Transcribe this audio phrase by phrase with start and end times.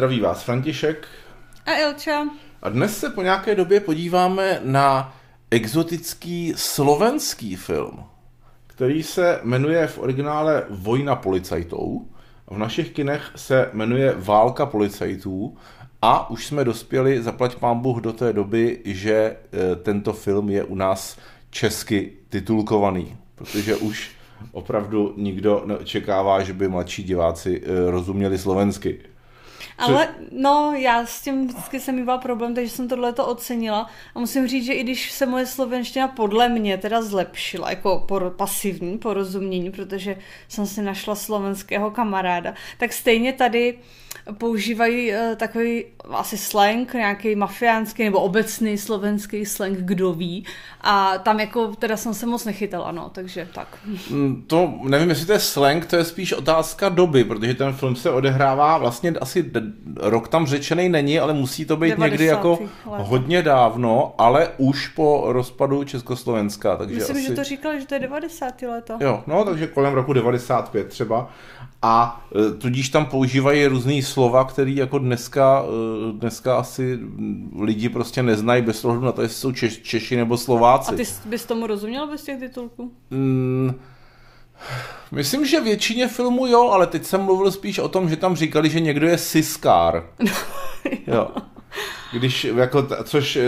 [0.00, 1.08] zdraví vás František.
[1.66, 2.28] A Ilča.
[2.62, 5.14] A dnes se po nějaké době podíváme na
[5.50, 8.04] exotický slovenský film,
[8.66, 12.06] který se jmenuje v originále Vojna policajtou.
[12.46, 15.56] V našich kinech se jmenuje Válka policajtů
[16.02, 19.36] a už jsme dospěli, zaplať pán Bůh, do té doby, že e,
[19.76, 21.18] tento film je u nás
[21.50, 24.10] česky titulkovaný, protože už
[24.52, 29.10] opravdu nikdo neočekává, že by mladší diváci e, rozuměli slovensky.
[29.80, 33.90] Ale no, já s tím vždycky jsem mýval problém, takže jsem tohle to ocenila.
[34.14, 38.30] A musím říct, že i když se moje slovenština podle mě teda zlepšila, jako por,
[38.30, 40.16] pasivní porozumění, protože
[40.48, 43.78] jsem si našla slovenského kamaráda, tak stejně tady
[44.38, 50.44] používají uh, takový asi slang, nějaký mafiánský nebo obecný slovenský slang, kdo ví.
[50.80, 53.78] A tam jako teda jsem se moc nechytala, no, takže tak.
[54.10, 57.96] Mm, to nevím, jestli to je slang, to je spíš otázka doby, protože ten film
[57.96, 59.50] se odehrává vlastně asi
[59.96, 63.06] rok tam řečený není, ale musí to být někdy jako let.
[63.06, 66.76] hodně dávno, ale už po rozpadu Československa.
[66.76, 67.26] Takže Myslím, asi...
[67.26, 68.62] že to říkali, že to je 90.
[68.62, 68.96] leto.
[69.00, 71.30] Jo, no, takže kolem roku 95 třeba.
[71.82, 73.66] A e, tudíž tam používají
[74.02, 76.98] slova, které jako dneska, e, dneska asi
[77.60, 80.94] lidi prostě neznají bez ohledu na to, jestli jsou Češ, Češi nebo Slováci.
[80.94, 82.92] A ty bys tomu rozuměl bez těch titulků?
[83.10, 83.74] Mm,
[85.12, 88.70] Myslím, že většině filmů jo, ale teď jsem mluvil spíš o tom, že tam říkali,
[88.70, 90.06] že někdo je siskár.
[91.06, 91.30] jo.
[92.12, 93.42] Když, jako, což e,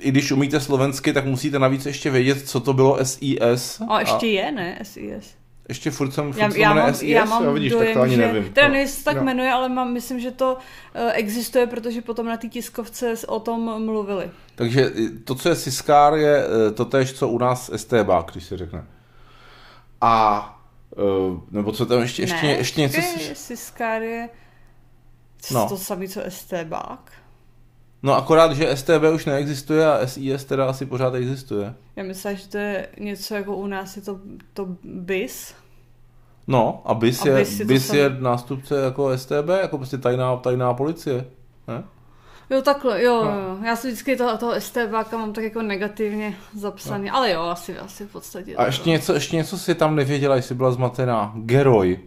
[0.00, 3.82] i když umíte slovensky, tak musíte navíc ještě vědět, co to bylo SIS.
[3.88, 4.30] A ještě a...
[4.30, 5.41] je, ne, SIS.
[5.68, 8.14] Ještě furt jsem, furt já, já mám, SIS, já mám vidíš, dojem, tak to ani
[8.14, 8.52] že, nevím.
[8.52, 9.22] Teda nevím, tak no.
[9.22, 13.84] jmenuje, ale mám, myslím, že to uh, existuje, protože potom na té tiskovce o tom
[13.84, 14.30] mluvili.
[14.54, 14.90] Takže
[15.24, 18.84] to, co je Siskár, je e, to tež, co u nás STB, když se řekne.
[20.00, 20.62] A
[21.50, 23.00] nebo co tam ještě, ještě, ne, ještě něco...
[23.02, 23.34] Si...
[23.34, 24.28] Siskár je
[25.50, 25.68] no.
[25.68, 27.12] to samé, co STBák.
[28.02, 31.74] No akorát, že STB už neexistuje a SIS teda asi pořád existuje.
[31.96, 34.20] Já myslím, že to je něco jako u nás je to,
[34.52, 35.54] to BIS.
[36.46, 40.36] No a BIS, a je, BIS, je, BIS je nástupce jako STB, jako prostě tajná,
[40.36, 41.24] tajná policie.
[41.68, 41.84] Ne?
[42.50, 43.30] Jo, takhle, jo, no.
[43.30, 43.58] jo.
[43.64, 47.16] Já si vždycky toho, toho STBáka mám tak jako negativně zapsaný, no.
[47.16, 48.56] ale jo, asi, asi v podstatě.
[48.56, 51.32] A ještě něco, ještě něco si tam nevěděla, jestli byla zmatená.
[51.36, 51.98] Geroj.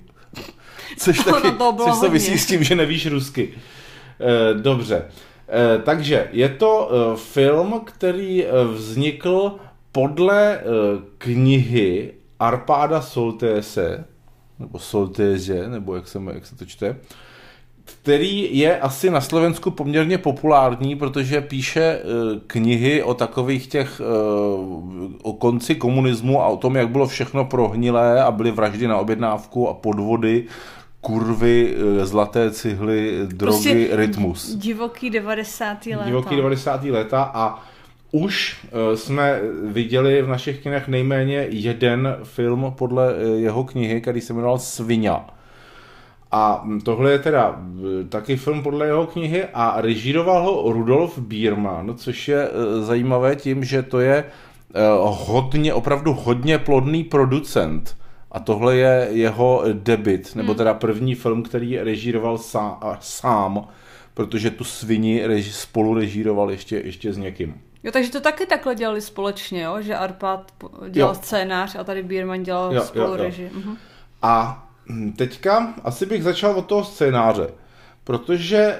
[0.97, 3.53] Což taky, no, to což souvisí s tím, že nevíš rusky.
[4.19, 5.05] E, dobře.
[5.49, 9.55] E, takže je to e, film, který vznikl
[9.91, 10.61] podle
[11.17, 14.05] knihy Arpáda Soltése,
[14.59, 16.95] nebo Soltéze, nebo jak se, jak se to čte,
[17.85, 21.99] který je asi na Slovensku poměrně populární, protože píše
[22.47, 24.01] knihy o takových těch,
[25.23, 29.69] o konci komunismu a o tom, jak bylo všechno prohnilé a byly vraždy na objednávku
[29.69, 30.45] a podvody,
[31.05, 34.55] kurvy, e, zlaté cihly, drogy, prostě rytmus.
[34.55, 35.85] Divoký 90.
[35.85, 36.05] léta.
[36.05, 36.83] Divoký 90.
[36.83, 37.63] léta a
[38.11, 44.59] už jsme viděli v našich kinech nejméně jeden film podle jeho knihy, který se jmenoval
[44.59, 45.25] Svinia
[46.31, 47.59] a tohle je teda
[48.09, 52.49] taky film podle jeho knihy a režíroval ho Rudolf Biermann, což je
[52.81, 54.23] zajímavé tím, že to je
[55.03, 57.97] hodně, opravdu hodně plodný producent.
[58.31, 60.57] A tohle je jeho debit, nebo hmm.
[60.57, 63.67] teda první film, který režíroval sám, sám
[64.13, 67.61] protože tu svini reži, spolu režíroval ještě, ještě s někým.
[67.83, 69.81] Jo, takže to taky takhle dělali společně, jo?
[69.81, 70.51] že Arpad
[70.89, 71.19] dělal jo.
[71.21, 73.23] scénář a tady Biermann dělal jo, spolu jo, jo.
[73.23, 73.49] reži.
[73.53, 73.77] Mhm.
[74.21, 77.47] A Hm, teďka asi bych začal od toho scénáře,
[78.03, 78.79] protože, eh,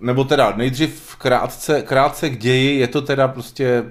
[0.00, 3.84] nebo teda nejdřív krátce, krátce k ději, je to teda prostě,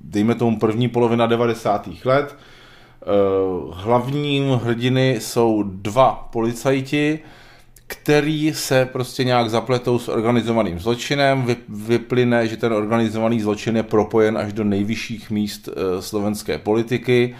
[0.00, 2.04] dejme tomu první polovina 90.
[2.04, 2.36] let,
[3.72, 7.20] hlavním hrdiny jsou dva policajti,
[7.86, 14.38] který se prostě nějak zapletou s organizovaným zločinem, vyplyne, že ten organizovaný zločin je propojen
[14.38, 15.68] až do nejvyšších míst
[16.00, 17.36] slovenské politiky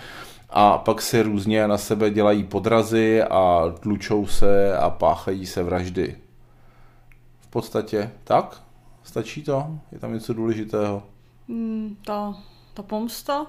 [0.51, 6.17] a pak se různě na sebe dělají podrazy a tlučou se a páchají se vraždy.
[7.41, 8.63] V podstatě tak?
[9.05, 9.67] Stačí to?
[9.93, 11.03] Je tam něco důležitého?
[11.49, 12.35] Mm, ta,
[12.75, 13.47] ta pomsta?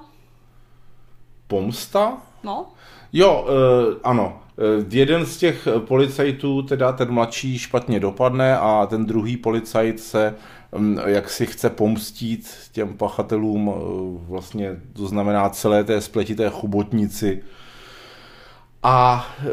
[1.48, 2.18] Pomsta?
[2.44, 2.66] No.
[3.14, 4.40] Jo, uh, ano.
[4.80, 10.36] Uh, jeden z těch policajtů, teda ten mladší, špatně dopadne a ten druhý policajt se
[10.76, 17.44] Mm, jak si chce pomstít těm pachatelům, eh, vlastně to znamená celé té spletité chubotnici.
[18.84, 19.48] A eh,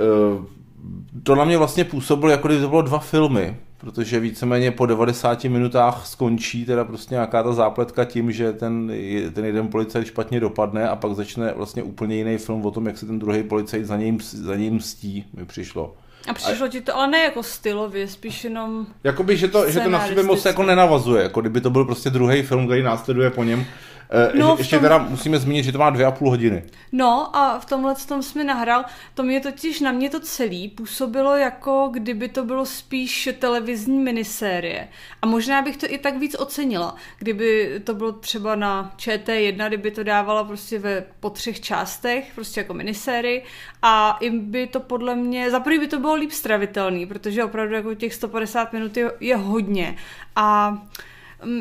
[1.22, 5.44] to na mě vlastně působilo, jako kdyby to bylo dva filmy, protože víceméně po 90
[5.44, 8.92] minutách skončí teda prostě nějaká ta zápletka tím, že ten,
[9.34, 12.98] ten jeden policajt špatně dopadne a pak začne vlastně úplně jiný film o tom, jak
[12.98, 15.94] se ten druhý policajt za něj, za něj mstí, mi přišlo.
[16.28, 16.68] A přišlo a...
[16.68, 20.22] ti to, ale ne jako stylově, spíš jenom Jakoby, že to, že to na sebe
[20.22, 23.66] moc jako nenavazuje, jako kdyby to byl prostě druhý film, který následuje po něm.
[24.10, 24.82] Eh, no, ještě tom...
[24.82, 26.62] teda musíme zmínit, že to má dvě a půl hodiny.
[26.92, 28.84] No a v tomhle tom jsme nahrál,
[29.14, 34.88] to mě totiž na mě to celý působilo jako kdyby to bylo spíš televizní minisérie.
[35.22, 39.90] A možná bych to i tak víc ocenila, kdyby to bylo třeba na ČT1, kdyby
[39.90, 43.44] to dávala prostě ve, po třech částech, prostě jako minisérii
[43.82, 47.94] a i by to podle mě, za by to bylo líp stravitelný, protože opravdu jako
[47.94, 49.96] těch 150 minut je, je hodně
[50.36, 50.78] a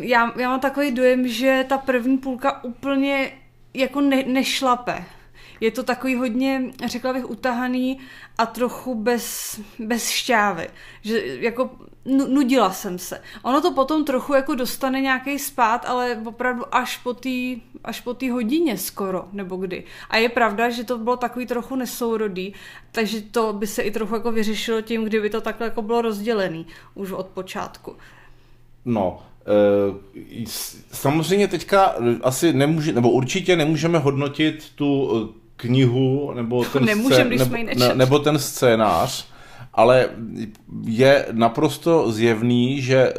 [0.01, 3.31] já, já mám takový dojem, že ta první půlka úplně
[3.73, 5.05] jako ne, nešlape.
[5.59, 7.99] Je to takový hodně, řekla bych, utahaný
[8.37, 10.69] a trochu bez, bez šťávy.
[11.01, 11.69] Že jako
[12.05, 13.21] nudila jsem se.
[13.41, 18.13] Ono to potom trochu jako dostane nějaký spát, ale opravdu až po té až po
[18.13, 19.83] té hodině skoro, nebo kdy.
[20.09, 22.53] A je pravda, že to bylo takový trochu nesourodý,
[22.91, 26.67] takže to by se i trochu jako vyřešilo tím, kdyby to takhle jako bylo rozdělený
[26.95, 27.95] už od počátku.
[28.85, 29.21] No,
[30.91, 37.65] samozřejmě teďka asi nemůže, nebo určitě nemůžeme hodnotit tu eh, knihu nebo ten, Nemůžem, scén,
[37.65, 39.27] nebo, ne, nebo ten scénář,
[39.73, 40.09] ale
[40.85, 43.13] je naprosto zjevný, že eh,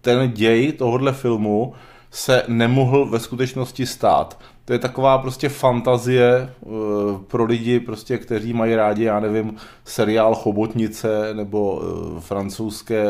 [0.00, 1.74] ten děj tohohle filmu
[2.10, 4.40] se nemohl ve skutečnosti stát.
[4.66, 6.76] To je taková prostě fantazie uh,
[7.18, 9.54] pro lidi, prostě, kteří mají rádi, já nevím,
[9.84, 13.04] seriál Chobotnice nebo uh, francouzské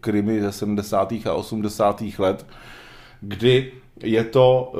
[0.00, 1.12] krimi ze 70.
[1.12, 2.02] a 80.
[2.18, 2.46] let,
[3.20, 3.72] kdy
[4.02, 4.72] je to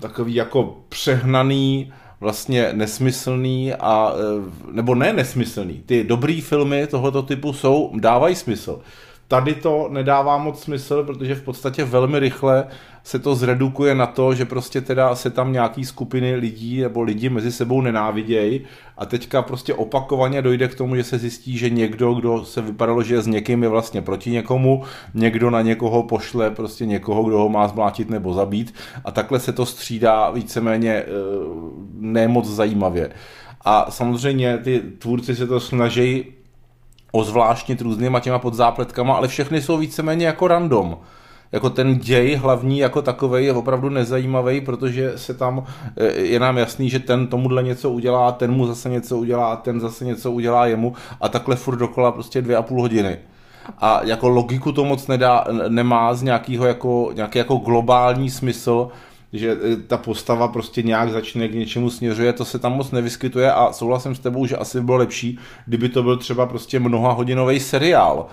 [0.00, 4.12] takový jako přehnaný, vlastně nesmyslný a,
[4.72, 5.82] nebo ne nesmyslný.
[5.86, 8.80] Ty dobrý filmy tohoto typu jsou, dávají smysl.
[9.28, 12.66] Tady to nedává moc smysl, protože v podstatě velmi rychle
[13.02, 17.28] se to zredukuje na to, že prostě teda se tam nějaký skupiny lidí nebo lidi
[17.28, 18.60] mezi sebou nenávidějí
[18.98, 23.02] a teďka prostě opakovaně dojde k tomu, že se zjistí, že někdo, kdo se vypadalo,
[23.02, 24.82] že je s někým, je vlastně proti někomu,
[25.14, 28.74] někdo na někoho pošle prostě někoho, kdo ho má zmlátit nebo zabít
[29.04, 31.06] a takhle se to střídá víceméně eh,
[31.94, 33.10] nemoc zajímavě.
[33.64, 36.24] A samozřejmě ty tvůrci se to snaží
[37.16, 40.96] ozvláštnit různýma těma podzápletkama, ale všechny jsou víceméně jako random
[41.52, 45.64] jako ten děj hlavní jako takový je opravdu nezajímavý, protože se tam
[45.96, 49.80] eh, je nám jasný, že ten tomuhle něco udělá, ten mu zase něco udělá, ten
[49.80, 53.18] zase něco udělá jemu a takhle furt dokola prostě dvě a půl hodiny.
[53.78, 58.88] A jako logiku to moc nedá, nemá z nějakého jako, nějaký jako globální smysl,
[59.32, 63.52] že eh, ta postava prostě nějak začne k něčemu směřuje, to se tam moc nevyskytuje
[63.52, 67.12] a souhlasím s tebou, že asi by bylo lepší, kdyby to byl třeba prostě mnoha
[67.12, 68.26] hodinový seriál,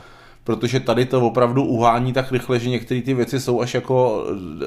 [0.44, 4.25] protože tady to opravdu uhání tak rychle, že některé ty věci jsou až jako,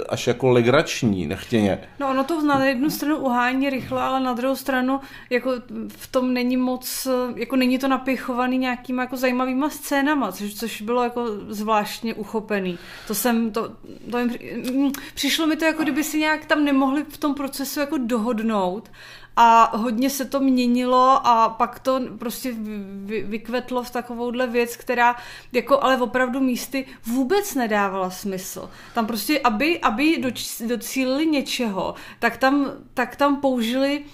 [0.08, 1.78] až jako legrační, nechtěně.
[2.00, 5.00] No ono to na jednu stranu uhání rychle, ale na druhou stranu
[5.30, 5.50] jako
[5.88, 11.02] v tom není moc, jako není to napichovaný nějakýma jako zajímavýma scénama, což, což bylo
[11.02, 12.78] jako zvláštně uchopený.
[13.06, 13.72] To jsem, to,
[14.10, 14.30] to jim,
[14.74, 18.90] mm, přišlo mi to jako kdyby si nějak tam nemohli v tom procesu jako dohodnout
[19.36, 25.16] a hodně se to měnilo a pak to prostě vy, vykvetlo v takovouhle věc, která
[25.52, 28.70] jako ale opravdu místy vůbec nedávala smysl.
[28.94, 30.22] Tam prostě, aby, aby
[30.66, 34.04] docílili něčeho, tak tam, tak tam použili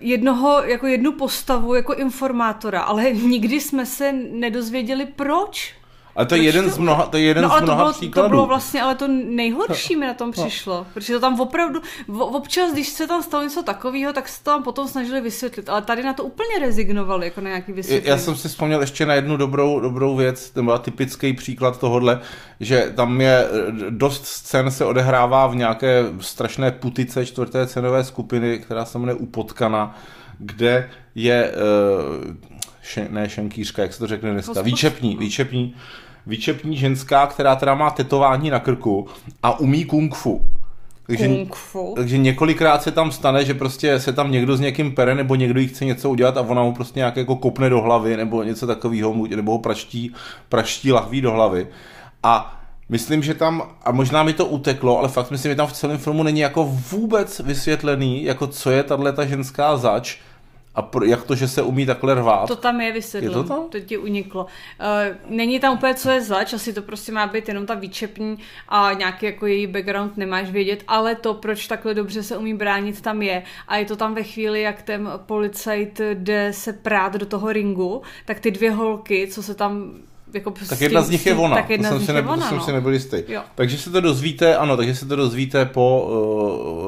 [0.00, 5.74] jednoho, jako jednu postavu, jako informátora, ale nikdy jsme se nedozvěděli proč.
[6.16, 8.28] Ale to je jeden z mnoha, to je jeden no, z mnoha to bylo, příkladů.
[8.28, 10.44] To bylo vlastně, ale to nejhorší mi na tom no.
[10.44, 10.86] přišlo, no.
[10.94, 11.80] protože to tam opravdu,
[12.18, 15.82] občas, když se tam stalo něco takového, tak se to tam potom snažili vysvětlit, ale
[15.82, 18.10] tady na to úplně rezignovali, jako na nějaký vysvětlení.
[18.10, 22.20] Já jsem si vzpomněl ještě na jednu dobrou, dobrou věc, to byl typický příklad tohohle,
[22.60, 23.48] že tam je
[23.90, 29.96] dost scén se odehrává v nějaké strašné putice čtvrté cenové skupiny, která se jmenuje Upotkana,
[30.38, 32.53] kde je uh,
[32.84, 35.74] šen, ne šenkýřka, jak se to řekne dneska, výčepní, výčepní,
[36.26, 39.06] výčepní ženská, která teda má tetování na krku
[39.42, 40.50] a umí kung fu.
[41.06, 41.92] Takže, kung fu.
[41.96, 45.60] takže několikrát se tam stane, že prostě se tam někdo s někým pere, nebo někdo
[45.60, 48.66] jí chce něco udělat a ona mu prostě nějak jako kopne do hlavy, nebo něco
[48.66, 50.14] takového, nebo ho praští,
[50.48, 51.66] praští lahví do hlavy.
[52.22, 55.72] A myslím, že tam, a možná mi to uteklo, ale fakt myslím, že tam v
[55.72, 60.18] celém filmu není jako vůbec vysvětlený, jako co je tahle ta ženská zač,
[60.74, 62.48] a pro, jak to, že se umí takhle rvát?
[62.48, 63.38] To tam je vysvětleno.
[63.38, 63.68] Je to tam?
[63.70, 64.44] To ti uniklo.
[64.44, 68.38] Uh, není tam úplně co je zač, asi to prostě má být jenom ta výčepní
[68.68, 73.00] a nějaký jako její background nemáš vědět, ale to, proč takhle dobře se umí bránit,
[73.00, 73.42] tam je.
[73.68, 78.02] A je to tam ve chvíli, jak ten policajt jde se prát do toho ringu,
[78.24, 79.94] tak ty dvě holky, co se tam
[80.34, 81.56] jako tak jedna z nich je ona.
[81.56, 82.64] Tak jedna to jsem si, ne, ona, jsem no.
[82.64, 83.16] si nebyl jistý.
[83.28, 83.42] Jo.
[83.54, 86.08] Takže se to dozvíte, ano, takže se to dozvíte po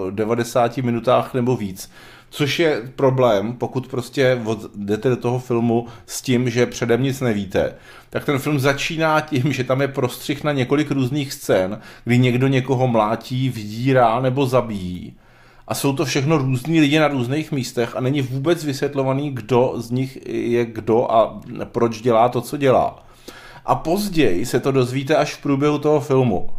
[0.06, 1.90] uh, 90 minutách nebo víc
[2.36, 4.40] Což je problém, pokud prostě
[4.74, 7.74] jdete do toho filmu s tím, že předem nic nevíte,
[8.10, 12.46] tak ten film začíná tím, že tam je prostřih na několik různých scén, kdy někdo
[12.46, 15.14] někoho mlátí, vydírá nebo zabíjí.
[15.68, 19.90] A jsou to všechno různí lidi na různých místech a není vůbec vysvětlovaný, kdo z
[19.90, 23.06] nich je kdo a proč dělá to, co dělá.
[23.66, 26.50] A později se to dozvíte až v průběhu toho filmu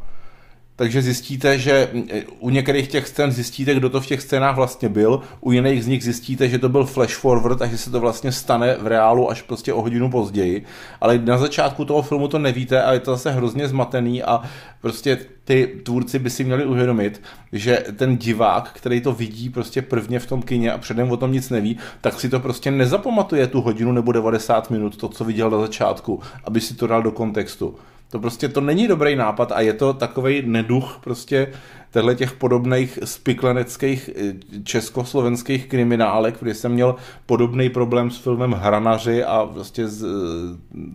[0.77, 4.89] takže zjistíte, že eh, u některých těch scén zjistíte, kdo to v těch scénách vlastně
[4.89, 7.99] byl, u jiných z nich zjistíte, že to byl flash forward a že se to
[7.99, 10.65] vlastně stane v reálu až prostě o hodinu později,
[11.01, 14.41] ale na začátku toho filmu to nevíte a je to zase hrozně zmatený a
[14.81, 20.19] prostě ty tvůrci by si měli uvědomit, že ten divák, který to vidí prostě prvně
[20.19, 23.61] v tom kině a předem o tom nic neví, tak si to prostě nezapamatuje tu
[23.61, 27.75] hodinu nebo 90 minut, to, co viděl na začátku, aby si to dal do kontextu.
[28.09, 31.47] To prostě to není dobrý nápad a je to takový neduch prostě
[31.91, 34.33] těchto těch podobných spikleneckých eh,
[34.63, 36.95] československých kriminálek, kde jsem měl
[37.25, 40.07] podobný problém s filmem Hranaři a prostě z, eh,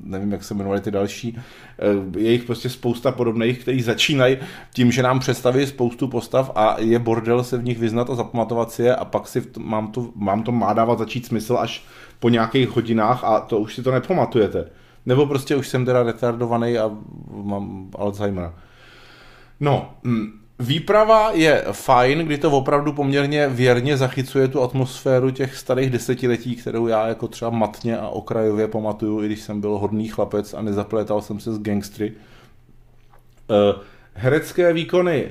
[0.05, 1.39] nevím, jak se jmenovali ty další,
[1.79, 4.39] eh, je jich prostě spousta podobných, který začínají
[4.75, 8.71] tím, že nám představí spoustu postav a je bordel se v nich vyznat a zapamatovat
[8.71, 11.85] si je a pak si mám to, mám to má dávat začít smysl až
[12.21, 14.82] po nějakých hodinách a to už si to nepamatujete.
[15.07, 16.91] Nebo prostě už jsem teda retardovaný a
[17.43, 18.53] mám Alzheimer.
[19.61, 25.91] No, mm, Výprava je fajn, kdy to opravdu poměrně věrně zachycuje tu atmosféru těch starých
[25.91, 30.55] desetiletí, kterou já jako třeba matně a okrajově pamatuju, i když jsem byl hodný chlapec
[30.55, 32.13] a nezaplétal jsem se s gangstry.
[32.13, 33.83] Uh,
[34.15, 35.31] herecké výkony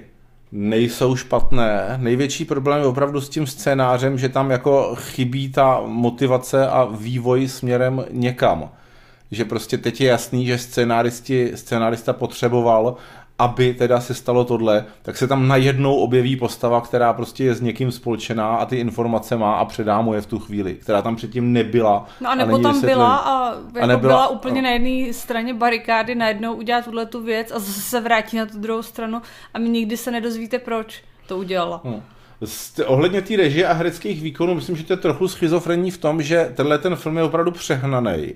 [0.52, 1.98] nejsou špatné.
[2.02, 7.48] Největší problém je opravdu s tím scénářem, že tam jako chybí ta motivace a vývoj
[7.48, 8.70] směrem někam
[9.32, 12.98] že prostě teď je jasný, že scénáristi, scénárista potřeboval,
[13.40, 17.62] aby teda se stalo tohle, tak se tam najednou objeví postava, která prostě je s
[17.62, 21.16] někým spolčená a ty informace má a předá mu je v tu chvíli, která tam
[21.16, 22.06] předtím nebyla.
[22.22, 24.68] No a nebo a tam byla a, jako a nebyla, byla úplně no.
[24.68, 28.60] na jedné straně barikády, najednou udělat tuhle tu věc a zase se vrátí na tu
[28.60, 29.22] druhou stranu
[29.54, 31.82] a my nikdy se nedozvíte, proč to udělala.
[31.84, 32.02] Hmm.
[32.86, 36.52] Ohledně té režie a hereckých výkonů, myslím, že to je trochu schizofrenní v tom, že
[36.56, 38.34] tenhle ten film je opravdu přehnaný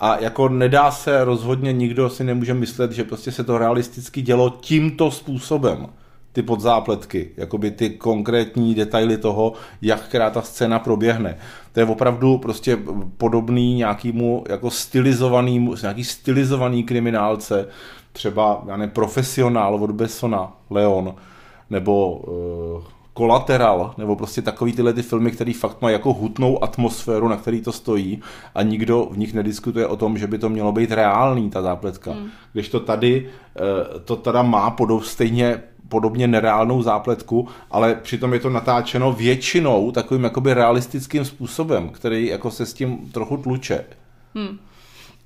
[0.00, 4.50] a jako nedá se rozhodně, nikdo si nemůže myslet, že prostě se to realisticky dělo
[4.50, 5.86] tímto způsobem
[6.32, 9.52] ty podzápletky, jakoby ty konkrétní detaily toho,
[9.82, 11.36] jak která ta scéna proběhne.
[11.72, 12.78] To je opravdu prostě
[13.16, 17.68] podobný nějakýmu jako stylizovanýmu, nějaký stylizovaný kriminálce,
[18.12, 21.14] třeba, já ne, profesionál od Bessona, Leon,
[21.70, 22.82] nebo uh,
[23.14, 27.60] Kolateral, nebo prostě takový tyhle ty filmy, které fakt mají jako hutnou atmosféru, na který
[27.60, 28.22] to stojí
[28.54, 32.12] a nikdo v nich nediskutuje o tom, že by to mělo být reálný, ta zápletka.
[32.12, 32.28] Hmm.
[32.52, 38.40] Když to tady, eh, to teda má podob, stejně podobně nereálnou zápletku, ale přitom je
[38.40, 43.84] to natáčeno většinou takovým jakoby realistickým způsobem, který jako se s tím trochu tluče.
[44.34, 44.58] Hmm.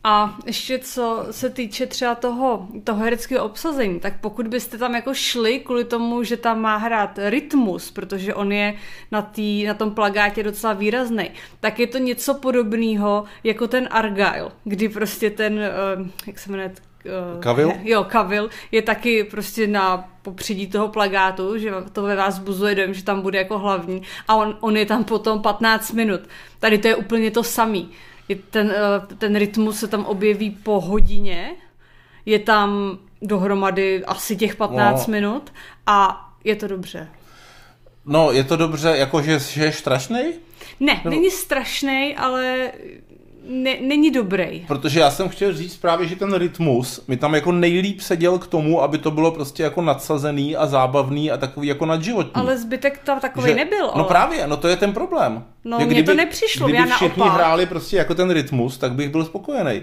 [0.07, 5.15] A ještě co se týče třeba toho, toho hereckého obsazení, tak pokud byste tam jako
[5.15, 8.75] šli kvůli tomu, že tam má hrát rytmus, protože on je
[9.13, 11.31] na, tý, na tom plagátě docela výrazný,
[11.61, 15.53] tak je to něco podobného jako ten Argyle, kdy prostě ten,
[15.99, 16.73] uh, jak se jmenuje,
[17.41, 17.73] Kavil?
[17.83, 22.95] Jo, Kavil je taky prostě na popředí toho plagátu, že to ve vás buzuje dojem,
[22.95, 26.21] že tam bude jako hlavní a on, on je tam potom 15 minut.
[26.59, 27.91] Tady to je úplně to samý
[28.51, 31.51] ten, eh, ten rytmus se tam objeví po hodině,
[32.27, 35.13] je tam dohromady asi těch 15 no.
[35.13, 35.53] minut
[35.87, 37.09] a je to dobře.
[38.07, 40.33] No, je to dobře, jakože že je strašný?
[40.81, 42.73] Ne, není strašný, ale
[43.49, 44.65] ne, není dobrý.
[44.69, 48.47] Protože já jsem chtěl říct právě, že ten rytmus mi tam jako nejlíp seděl k
[48.47, 52.33] tomu, aby to bylo prostě jako nadsazený a zábavný a takový jako nadživotní.
[52.35, 53.87] Ale zbytek tam takový že, nebyl.
[53.87, 54.05] No ale...
[54.05, 55.45] právě, no to je ten problém.
[55.65, 57.35] No mně to nepřišlo, kdyby já všichni naopak.
[57.35, 59.83] hráli prostě jako ten rytmus, tak bych byl spokojený.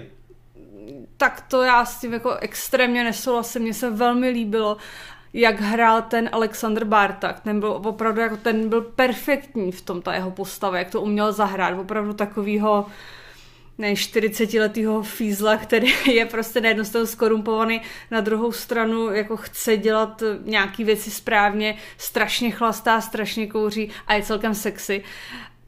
[1.16, 4.76] Tak to já s tím jako extrémně nesouhlasím, mně se velmi líbilo
[5.32, 7.40] jak hrál ten Alexander Bartak.
[7.40, 11.32] Ten byl opravdu jako ten byl perfektní v tom ta jeho postava, jak to uměl
[11.32, 11.78] zahrát.
[11.78, 12.86] Opravdu takovýho
[13.82, 19.76] ne 40-letého fízla, který je prostě na jednu stranu skorumpovaný, na druhou stranu jako chce
[19.76, 25.04] dělat nějaký věci správně, strašně chlastá, strašně kouří a je celkem sexy,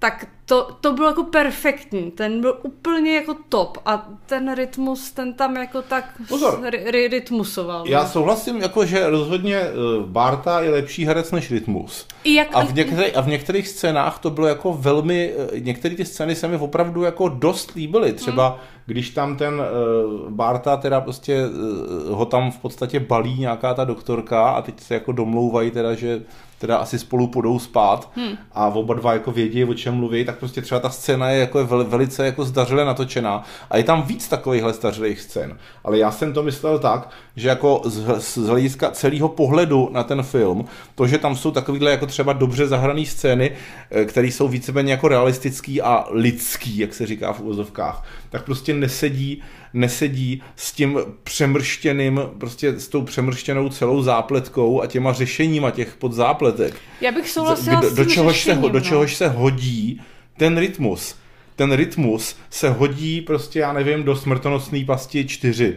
[0.04, 5.34] tak to, to bylo jako perfektní, ten byl úplně jako top a ten rytmus, ten
[5.34, 6.60] tam jako tak Pozor.
[6.62, 7.88] ry, ry, rytmusoval.
[7.88, 8.08] Já no.
[8.08, 9.72] souhlasím, jako, že rozhodně eh,
[10.06, 12.06] Barta je lepší herec než Rytmus.
[12.24, 15.94] I jak, A v, některých, a v některých scénách to bylo jako velmi, eh, některé
[15.94, 18.12] ty scény se mi opravdu jako dost líbily.
[18.12, 18.58] Třeba Hmm.
[18.86, 23.84] když tam ten uh, Barta teda prostě uh, ho tam v podstatě balí nějaká ta
[23.84, 26.22] doktorka a teď se jako domlouvají teda, že
[26.58, 28.36] teda asi spolu půjdou spát hmm.
[28.52, 31.66] a oba dva jako vědí, o čem mluví, tak prostě třeba ta scéna je jako
[31.66, 35.58] vel, velice jako zdařile natočená a je tam víc takovýchhle zdařilých scén.
[35.84, 40.22] Ale já jsem to myslel tak, že jako z, z hlediska celého pohledu na ten
[40.22, 43.50] film, to, že tam jsou takovýhle jako třeba dobře zahrané scény,
[43.90, 48.74] eh, které jsou víceméně jako realistický a lidský, jak se říká v úvozovkách, tak prostě
[48.74, 49.42] nesedí,
[49.74, 56.74] nesedí s tím přemrštěným, prostě s tou přemrštěnou celou zápletkou a těma řešeníma těch podzápletek.
[57.00, 58.84] já bych souhlasila do, s do, tím čehož se, ho- řešením, do no.
[58.84, 60.00] čehož se hodí
[60.36, 61.16] ten rytmus.
[61.56, 65.76] Ten rytmus se hodí prostě, já nevím, do smrtonosné pasti 4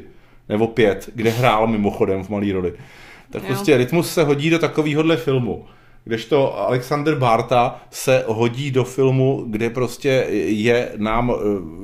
[0.50, 2.74] nebo 5, kde hrál mimochodem v malý roli.
[3.30, 3.48] Tak Jo.
[3.48, 5.66] prostě rytmus se hodí do takovýhohle filmu.
[6.08, 10.10] Kdežto Alexander Barta se hodí do filmu, kde prostě
[10.48, 11.36] je nám eh,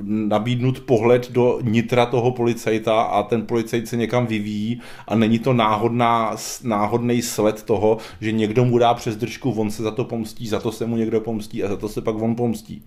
[0.04, 5.54] nabídnut pohled do nitra toho policajta a ten policajt se někam vyvíjí a není to
[5.54, 10.48] náhodná, náhodný sled toho, že někdo mu dá přes držku, on se za to pomstí,
[10.48, 12.84] za to se mu někdo pomstí a za to se pak on pomstí.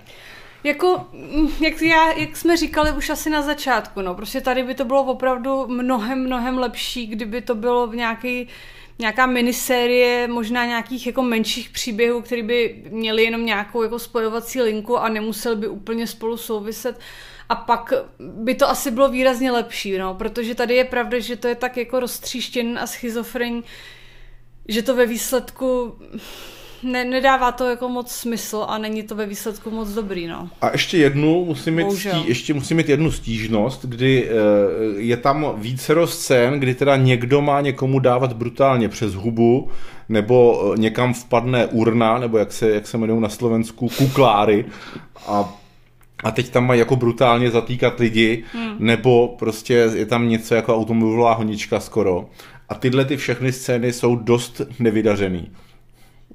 [0.65, 4.75] Jako, mm, jak, já, jak jsme říkali už asi na začátku, no, prostě tady by
[4.75, 8.49] to bylo opravdu mnohem, mnohem lepší, kdyby to bylo v nějaký,
[8.99, 14.99] nějaká minisérie, možná nějakých jako menších příběhů, které by měly jenom nějakou jako spojovací linku
[14.99, 17.01] a nemuseli by úplně spolu souviset.
[17.49, 21.49] A pak by to asi bylo výrazně lepší, no, protože tady je pravda, že to
[21.49, 23.65] je tak jako roztříštěn a schizofrenní,
[24.69, 25.99] že to ve výsledku
[26.83, 30.49] ne, nedává to jako moc smysl a není to ve výsledku moc dobrý, no.
[30.61, 32.19] A ještě jednu, musím mít, Bohužel.
[32.19, 34.33] stí, ještě musím mít jednu stížnost, kdy eh,
[34.97, 39.69] je tam vícero scén, kdy teda někdo má někomu dávat brutálně přes hubu,
[40.09, 44.65] nebo eh, někam vpadne urna, nebo jak se, jak se jmenují na Slovensku, kukláry
[45.27, 45.55] a
[46.25, 48.77] a teď tam mají jako brutálně zatýkat lidi, hmm.
[48.79, 52.29] nebo prostě je tam něco jako automobilová honička skoro.
[52.69, 55.51] A tyhle ty všechny scény jsou dost nevydařený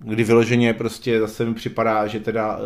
[0.03, 2.63] kdy vyloženě prostě zase mi připadá, že teda uh,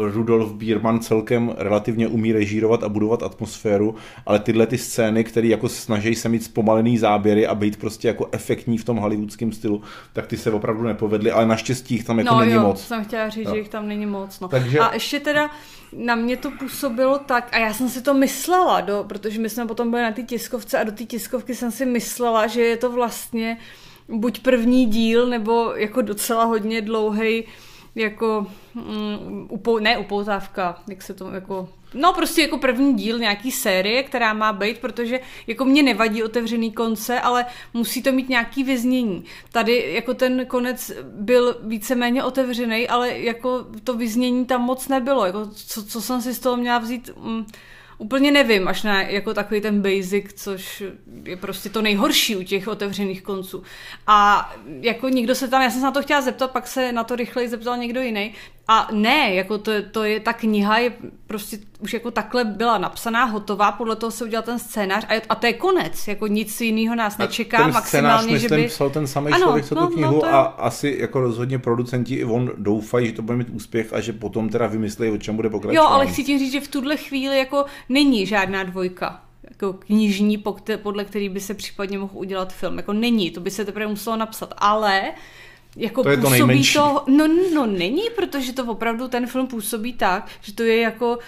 [0.00, 3.94] uh, Rudolf Biermann celkem relativně umí režírovat a budovat atmosféru,
[4.26, 8.28] ale tyhle ty scény, které jako snaží se mít zpomalený záběry a být prostě jako
[8.32, 12.34] efektní v tom hollywoodském stylu, tak ty se opravdu nepovedly, ale naštěstí jich tam jako
[12.34, 12.86] no není jo, moc.
[12.86, 13.52] jsem chtěla říct, Jo.
[13.54, 14.40] že jich tam není moc.
[14.40, 14.48] No.
[14.48, 15.50] Takže- A ještě teda
[15.96, 19.66] na mě to působilo tak, a já jsem si to myslela, do, protože my jsme
[19.66, 22.92] potom byli na té tiskovce a do té tiskovky jsem si myslela, že je to
[22.92, 23.58] vlastně
[24.08, 27.44] buď první díl, nebo jako docela hodně dlouhý
[27.94, 33.50] jako mm, upou, ne upoutávka, jak se to jako No prostě jako první díl nějaký
[33.50, 38.64] série, která má být, protože jako mě nevadí otevřený konce, ale musí to mít nějaký
[38.64, 39.24] vyznění.
[39.52, 45.26] Tady jako ten konec byl víceméně otevřený, ale jako to vyznění tam moc nebylo.
[45.26, 47.46] Jako co, co jsem si z toho měla vzít, mm,
[47.98, 50.82] úplně nevím, až na jako takový ten basic, což
[51.24, 53.62] je prostě to nejhorší u těch otevřených konců.
[54.06, 54.50] A
[54.80, 57.16] jako nikdo se tam, já jsem se na to chtěla zeptat, pak se na to
[57.16, 58.34] rychleji zeptal někdo jiný.
[58.68, 60.92] A ne, jako to, to je, ta kniha je
[61.26, 65.22] prostě už jako takhle byla napsaná, hotová, podle toho se udělal ten scénář a, je,
[65.28, 68.68] a to je konec, jako nic jiného nás nečeká, ten scénář, maximálně, že myslím, by...
[68.68, 71.20] psal ten samý Ano, člověk, co no, tu no, knihu to je- a asi jako
[71.20, 75.10] rozhodně producenti i on doufají, že to bude mít úspěch a že potom teda vymyslí,
[75.10, 75.84] o čem bude pokračovat.
[75.84, 80.44] Jo, ale chci tím říct, že v tuhle chvíli jako není žádná dvojka jako knižní,
[80.82, 82.76] podle který by se případně mohl udělat film.
[82.76, 85.02] Jako není, to by se teprve muselo napsat, ale
[85.76, 86.74] jako To je to působí nejmenší.
[86.74, 91.18] to, no, no není, protože to opravdu ten film působí tak, že to je jako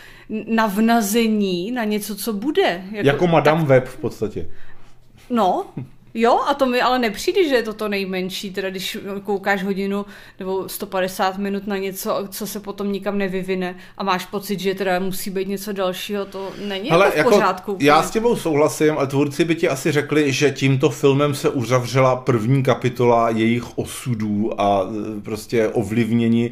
[0.46, 2.84] navnazení na něco, co bude.
[2.90, 4.50] Jako, jako Madame tak, Web v podstatě.
[5.30, 5.66] No,
[6.14, 10.06] jo, a to mi ale nepřijde, že je to to nejmenší, teda když koukáš hodinu
[10.38, 14.98] nebo 150 minut na něco, co se potom nikam nevyvine a máš pocit, že teda
[14.98, 17.72] musí být něco dalšího, to není Hele, jako v pořádku.
[17.72, 17.88] úplně.
[17.88, 22.16] já s tebou souhlasím, ale tvůrci by ti asi řekli, že tímto filmem se uzavřela
[22.16, 24.80] první kapitola jejich osudů a
[25.18, 26.50] e, prostě ovlivnění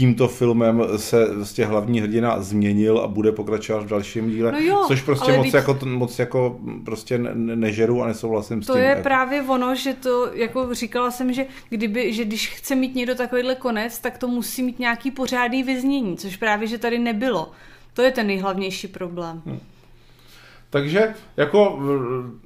[0.00, 4.84] tímto filmem se prostě hlavní hrdina změnil a bude pokračovat v dalším díle, No jo,
[4.88, 8.72] což prostě moc, vždyť- jako, moc jako prostě ne- ne- nežeru a nesouhlasím s To
[8.72, 8.82] tím.
[8.82, 13.14] je právě ono, že to, jako říkala jsem, že, kdyby, že když chce mít někdo
[13.14, 17.50] takovýhle konec, tak to musí mít nějaký pořádný vyznění, což právě, že tady nebylo.
[17.94, 19.42] To je ten nejhlavnější problém.
[19.46, 19.58] Hm.
[20.70, 21.78] Takže jako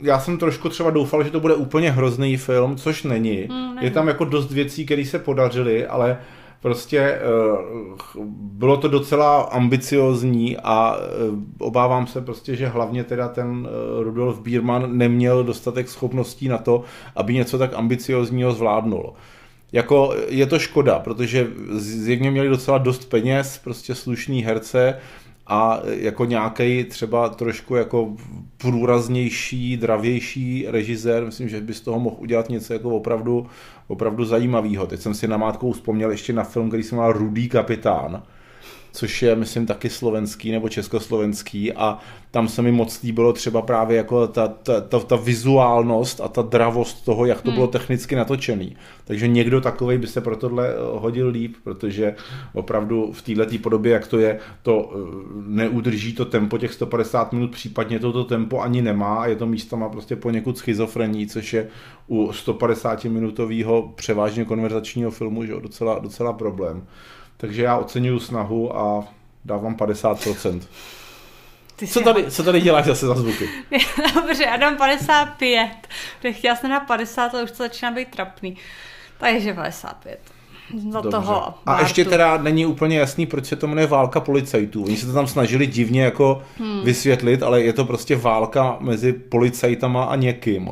[0.02, 3.46] já jsem trošku třeba doufal, že to bude úplně hrozný film, což není.
[3.50, 3.78] Mm, není.
[3.84, 6.18] Je tam jako dost věcí, které se podařily, ale
[6.64, 7.20] Prostě eh,
[8.32, 11.04] bylo to docela ambiciozní a eh,
[11.58, 16.82] obávám se prostě, že hlavně teda ten eh, Rudolf Biermann neměl dostatek schopností na to,
[17.16, 19.12] aby něco tak ambiciozního zvládnul.
[19.72, 24.98] Jako je to škoda, protože zjevně měli docela dost peněz, prostě slušný herce,
[25.46, 28.16] a jako nějaký třeba trošku jako
[28.56, 33.46] průraznější, dravější režisér, myslím, že by z toho mohl udělat něco jako opravdu,
[33.86, 34.86] opravdu zajímavého.
[34.86, 38.22] Teď jsem si namátkou vzpomněl ještě na film, který se jmenoval Rudý kapitán,
[38.94, 41.98] což je, myslím, taky slovenský nebo československý a
[42.30, 46.42] tam se mi moc líbilo třeba právě jako ta, ta, ta, ta vizuálnost a ta
[46.42, 47.54] dravost toho, jak to hmm.
[47.56, 48.76] bylo technicky natočený.
[49.04, 52.14] Takže někdo takový by se pro tohle eh, hodil líp, protože
[52.52, 54.98] opravdu v této podobě, jak to je, to eh,
[55.46, 59.88] neudrží to tempo těch 150 minut, případně toto tempo ani nemá a je to místama
[59.88, 61.68] prostě poněkud schizofrení, což je
[62.06, 66.86] u 150 minutového převážně konverzačního filmu že docela, docela problém.
[67.36, 69.04] Takže já oceňuju snahu a
[69.44, 70.60] dávám 50%.
[71.76, 73.48] Ty co, tady, co tady děláš zase za zvuky?
[74.14, 75.70] Dobře, já dám 55.
[76.18, 78.56] Protože chtěla jsem na 50, ale už to začíná být trapný.
[79.18, 80.20] Takže 55.
[80.90, 81.10] Za Dobře.
[81.10, 84.84] toho A ještě teda není úplně jasný, proč se to jmenuje válka policajtů.
[84.84, 86.80] Oni se to tam snažili divně jako hmm.
[86.84, 90.70] vysvětlit, ale je to prostě válka mezi policajtama a někým.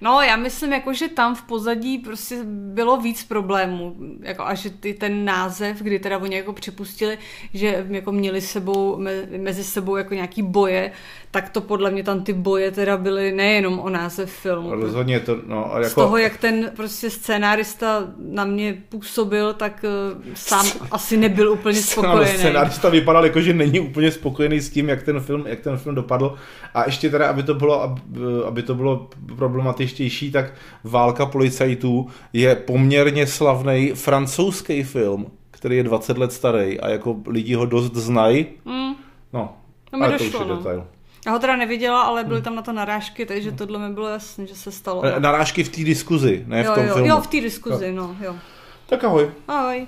[0.00, 3.96] No, já myslím, jako, že tam v pozadí prostě bylo víc problémů.
[4.22, 7.18] Jako, a že ty, ten název, kdy teda oni jako připustili,
[7.54, 10.92] že jako měli sebou, me, mezi sebou jako nějaký boje,
[11.30, 14.74] tak to podle mě tam ty boje teda byly nejenom o název filmu.
[14.74, 15.74] Rozhodně to, no.
[15.74, 15.90] A jako...
[15.90, 21.82] Z toho, jak ten prostě scénárista na mě působil, tak uh, sám asi nebyl úplně
[21.82, 22.38] spokojený.
[22.38, 25.94] Scénárista vypadal jako, že není úplně spokojený s tím, jak ten film, jak ten film
[25.94, 26.34] dopadl.
[26.74, 28.00] A ještě teda, aby to bylo, aby,
[28.46, 29.08] aby to bylo
[29.80, 30.52] problematičtější, tak
[30.84, 37.54] Válka policajtů je poměrně slavný francouzský film, který je 20 let starý a jako lidi
[37.54, 38.46] ho dost znají.
[38.64, 38.94] Mm.
[39.32, 39.56] No,
[39.92, 40.56] no ale došlo, to už je no.
[40.56, 40.86] detail.
[41.26, 44.46] Já ho teda neviděla, ale byly tam na to narážky, takže tohle mi bylo jasné,
[44.46, 45.02] že se stalo.
[45.02, 45.20] No.
[45.20, 47.08] Narážky v té diskuzi, ne jo, v tom jo, filmu.
[47.08, 48.06] Jo, v té diskuzi, no.
[48.06, 48.36] no, jo.
[48.86, 49.30] Tak ahoj.
[49.48, 49.86] Ahoj.